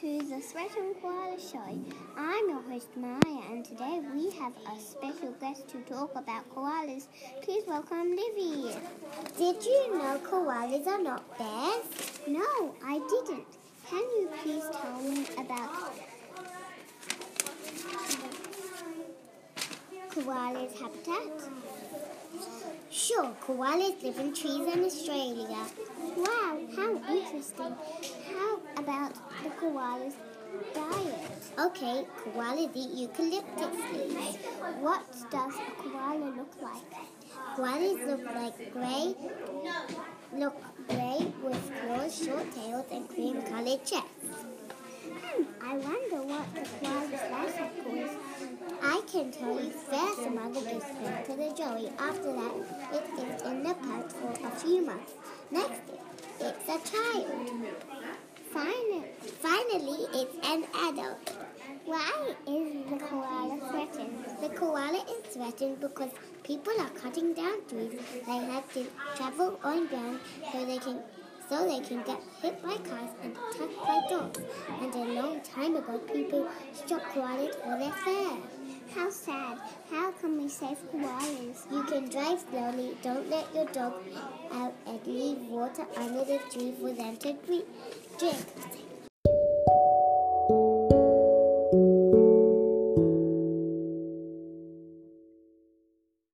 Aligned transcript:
to 0.00 0.18
the 0.28 0.40
Threatened 0.40 0.96
Koala 1.02 1.36
Show. 1.38 1.58
I'm 2.16 2.48
your 2.48 2.62
host 2.62 2.88
Maya, 2.96 3.42
and 3.50 3.64
today 3.64 4.00
we 4.14 4.30
have 4.38 4.52
a 4.72 4.80
special 4.80 5.32
guest 5.40 5.68
to 5.68 5.78
talk 5.80 6.12
about 6.14 6.48
koalas. 6.54 7.06
Please 7.42 7.64
welcome 7.66 8.10
Livy. 8.10 8.74
Did 9.36 9.64
you 9.64 9.98
know 9.98 10.20
koalas 10.24 10.86
are 10.86 11.02
not 11.02 11.38
bears? 11.38 12.20
No, 12.28 12.74
I 12.84 12.98
didn't. 13.10 13.46
Can 13.88 14.02
you 14.18 14.28
please 14.42 14.64
tell 14.80 15.02
me 15.02 15.26
about 15.38 15.70
koalas' 20.20 20.78
habitat? 20.80 21.50
Sure, 22.90 23.30
koalas 23.44 24.02
live 24.02 24.18
in 24.18 24.34
trees 24.34 24.66
in 24.74 24.84
Australia. 24.84 25.62
Wow, 26.16 26.58
how 26.76 26.90
interesting. 27.14 27.74
How 28.32 28.50
about 28.76 29.14
the 29.42 29.50
koala's 29.60 30.14
diet? 30.74 31.42
Okay, 31.66 32.04
koalas 32.20 32.70
eat 32.74 32.90
eucalyptus 33.02 33.76
leaves. 33.92 34.36
What 34.80 35.04
does 35.30 35.54
a 35.54 35.70
koala 35.80 36.28
look 36.38 36.54
like? 36.60 36.92
Koalas 37.56 38.06
look 38.06 38.24
like 38.34 38.56
grey, 38.72 39.14
look 40.34 40.56
grey 40.88 41.32
with 41.42 41.64
claws, 41.80 42.24
short 42.24 42.46
tails, 42.54 42.86
and 42.92 43.08
cream-colored 43.08 43.84
chests. 43.84 44.44
Hmm, 45.10 45.42
I 45.62 45.76
wonder 45.76 46.22
what 46.32 46.46
the 46.54 46.62
koala's 46.76 47.24
life 47.30 47.58
is. 47.86 48.10
I 48.82 49.00
can 49.12 49.30
tell 49.30 49.60
you 49.60 49.70
first 49.70 50.09
gives 50.20 50.84
birth 50.84 51.26
to 51.26 51.36
the 51.36 51.54
joey. 51.56 51.90
After 51.98 52.32
that, 52.32 52.54
it 52.92 53.04
is 53.18 53.42
in 53.42 53.62
the 53.62 53.74
pouch 53.74 54.12
for 54.12 54.46
a 54.46 54.50
few 54.50 54.84
months. 54.84 55.14
Next, 55.50 55.80
it's 56.40 56.68
a 56.68 56.78
child. 56.90 57.26
Finally, 58.52 59.04
Finally, 59.40 60.06
it's 60.12 60.36
an 60.46 60.64
adult. 60.74 61.36
why 61.86 62.34
is 62.46 62.90
the 62.90 62.98
koala 62.98 63.58
threatened? 63.70 64.24
The 64.42 64.48
koala 64.50 65.04
is 65.08 65.34
threatened 65.34 65.80
because 65.80 66.10
people 66.42 66.72
are 66.80 66.90
cutting 66.90 67.32
down 67.32 67.58
trees. 67.68 67.98
They 68.26 68.38
have 68.52 68.72
to 68.74 68.86
travel 69.16 69.58
on 69.64 69.86
ground 69.86 70.20
so 70.52 70.66
they 70.66 70.78
can 70.78 71.00
so 71.48 71.66
they 71.66 71.80
can 71.80 72.02
get 72.02 72.20
hit 72.42 72.62
by 72.62 72.76
cars 72.76 73.10
and 73.22 73.36
attacked 73.36 73.76
by 73.86 74.00
dogs. 74.08 74.40
And 74.80 74.94
a 74.94 75.20
long 75.20 75.40
time 75.40 75.76
ago, 75.76 75.98
people 75.98 76.48
shot 76.86 77.02
koalas 77.14 77.54
for 77.62 77.78
their 77.78 77.90
fur. 77.90 78.59
How 78.94 79.08
sad. 79.08 79.58
How 79.90 80.10
can 80.12 80.36
we 80.42 80.48
save 80.48 80.78
koalas? 80.92 81.70
You 81.70 81.82
can 81.84 82.08
drive 82.08 82.40
slowly. 82.40 82.96
Don't 83.02 83.30
let 83.30 83.54
your 83.54 83.66
dog 83.66 83.94
out 84.52 84.74
and 84.86 85.06
leave 85.06 85.38
water 85.48 85.86
under 85.96 86.24
the 86.24 86.38
tree 86.50 86.74
for 86.80 86.92
them 86.92 87.16
to 87.18 87.32
drink. 87.46 87.66